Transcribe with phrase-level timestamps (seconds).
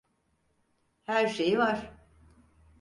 [1.03, 1.91] Her şeyi var.